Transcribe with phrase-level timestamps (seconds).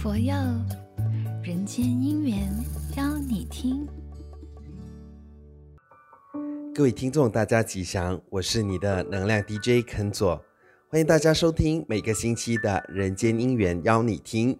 [0.00, 0.32] 佛佑，
[1.42, 2.48] 人间姻缘
[2.96, 3.84] 邀你听。
[6.72, 10.40] 各位听众，大家吉祥，我是你的能量 DJ 肯佐，
[10.88, 14.56] 欢迎大家收听每个星期的人间姻缘邀你听。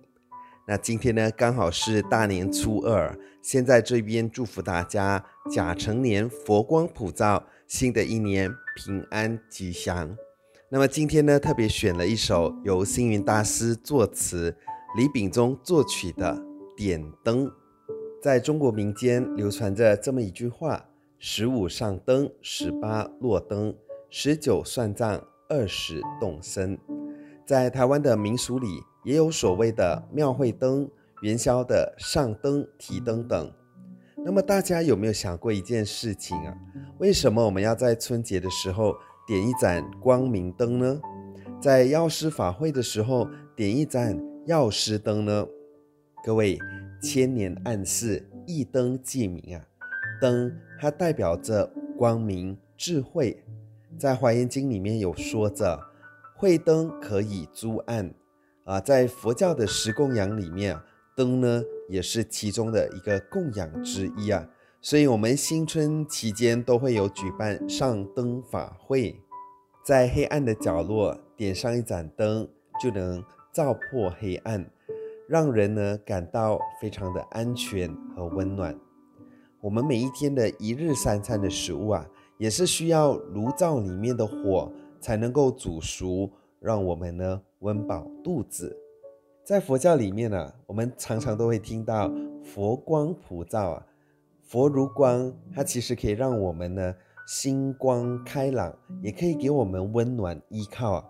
[0.66, 10.16] 那今天呢，刚好是大年初二，先在这边祝福大家甲辰年佛光普照，新的一年平安吉祥。
[10.68, 14.54] 那么今天呢，特别选了一首由星云大师作词、
[14.96, 16.34] 李秉忠作曲的
[16.74, 17.46] 《点灯》。
[18.22, 20.82] 在中国民间流传着这么一句话：
[21.18, 23.74] 十五上灯，十八落灯，
[24.08, 26.78] 十九算账，二十动身。
[27.46, 28.66] 在台湾的民俗里，
[29.04, 33.52] 也有所谓的庙会灯、元宵的上灯、提灯等。
[34.24, 36.54] 那么大家有没有想过一件事情啊？
[36.98, 40.98] 为什么我们要在春节的时候点一盏光明灯呢，
[41.60, 45.46] 在药师法会的时候点一盏药师灯呢？
[46.24, 46.58] 各位，
[47.02, 49.62] 千年暗示，一灯即明啊！
[50.18, 53.44] 灯它代表着光明、智慧。
[53.98, 55.78] 在《华严经》里面有说着，
[56.34, 58.14] 慧灯可以诸暗
[58.64, 58.80] 啊。
[58.80, 60.82] 在佛教的十供养里面啊，
[61.14, 64.48] 灯呢也是其中的一个供养之一啊。
[64.80, 69.20] 所以，我们新春期间都会有举办上灯法会，
[69.84, 72.48] 在黑暗的角落点上一盏灯，
[72.82, 73.22] 就能
[73.58, 74.64] 照破黑暗，
[75.26, 78.78] 让人呢感到非常的安全和温暖。
[79.60, 84.70] 我们每一天的一日三餐的食物啊，也是需要炉灶里面的火
[85.00, 88.76] 才能够煮熟，让我们呢温饱肚子。
[89.42, 92.08] 在佛教里面呢、我们常常都会听到
[92.44, 93.84] 佛光普照啊。
[94.44, 96.94] 佛如光，它其实可以让我们呢
[97.26, 101.04] 心光开朗，也可以给我们温暖依靠啊。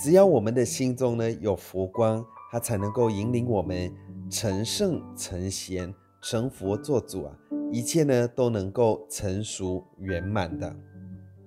[0.00, 3.92] 只要我们的心中呢有佛光，它才能够引领我们
[4.30, 7.36] 成圣成贤，成佛做主啊，
[7.70, 10.74] 一切呢都能够成熟圆满的。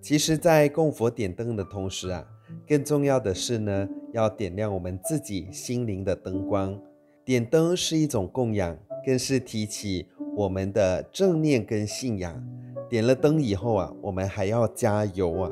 [0.01, 2.23] 其实，在供佛点灯的同时啊，
[2.67, 6.79] 更重要的是呢，要点亮我们自己心灵的灯光。
[7.23, 10.07] 点灯是一种供养，更是提起。
[10.35, 12.45] 我们的正念跟信仰，
[12.89, 15.49] 点了灯以后啊，我们还要加油啊。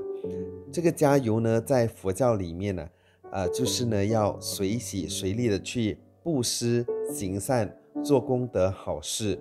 [0.73, 2.89] 这个加油呢，在佛教里面呢，
[3.29, 9.39] 啊，就是呢要随喜随利的去布施、行善、做功德好事。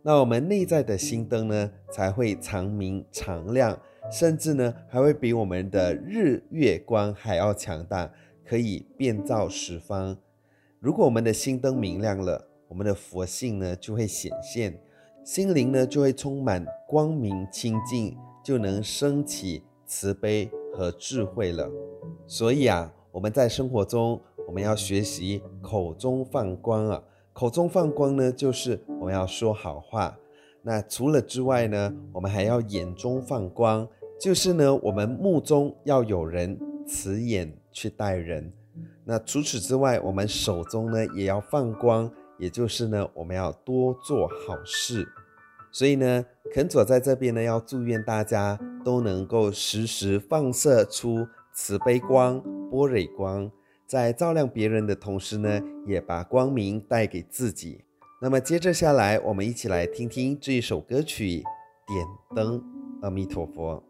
[0.00, 3.78] 那我们内在的心灯呢，才会长明长亮，
[4.10, 8.10] 甚至呢还会比我们的日月光还要强大，
[8.42, 10.16] 可以遍照十方。
[10.78, 14.80] 如果我们的心灯明亮了，我们的佛性呢就会显现，
[15.22, 21.70] 心灵呢就会充满光明清净，就能升起慈悲和智慧了。
[22.26, 30.16] 所以啊，我们在生活中我们要学习口中放光啊，口中放光呢就是我们要说好话。
[30.62, 33.88] 那除了之外呢，我们还要眼中放光，
[34.20, 38.52] 就是呢我们目中要有人，慈眼去待人。
[39.04, 42.10] 那除此之外，我们手中呢也要放光。
[42.38, 45.06] 也就是呢，我们要多做好事，
[45.70, 52.40] 所以呢，肯佐在这边呢，要祝愿大家都能够时时放射出慈悲光、
[52.70, 53.48] 般若光，
[53.86, 57.84] 在照亮别人的同时呢，也把光明带给自己。
[58.20, 61.24] 那么接着下来，我们一起来听听这一首歌曲
[61.86, 62.60] 《点灯》，
[63.02, 63.82] 阿弥陀佛。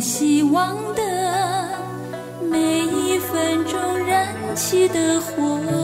[0.00, 1.02] 希望的
[2.48, 5.77] 每一分钟燃起的火，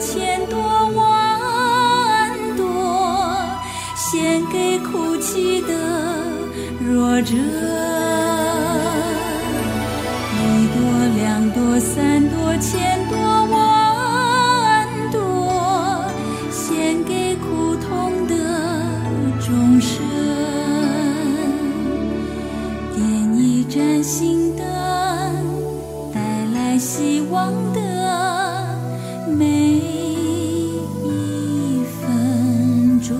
[0.00, 0.56] 千朵
[0.94, 2.64] 万朵
[3.96, 5.74] 献给哭泣的
[6.80, 7.34] 弱者
[10.34, 10.80] 一朵
[11.16, 16.04] 两朵三朵千朵万朵
[16.52, 18.34] 献给苦痛的
[19.40, 20.06] 众生
[22.94, 24.64] 点一盏心灯
[26.14, 26.20] 带
[26.54, 27.97] 来希望的
[29.36, 29.76] 每
[31.04, 33.16] 一分钟，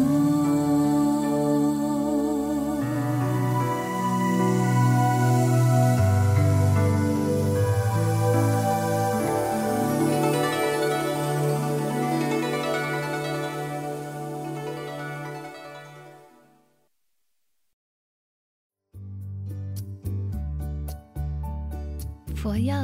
[22.35, 22.75] 佛佑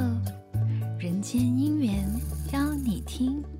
[0.99, 2.05] 人间姻缘。
[2.85, 3.54] 你听。